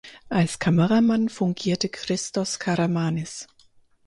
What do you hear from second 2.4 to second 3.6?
Karamanis.